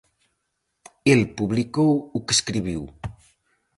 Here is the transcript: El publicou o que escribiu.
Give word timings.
El 1.13 1.21
publicou 1.41 1.93
o 2.21 2.23
que 2.25 2.37
escribiu. 2.39 2.83